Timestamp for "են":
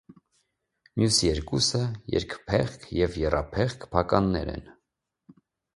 4.59-4.71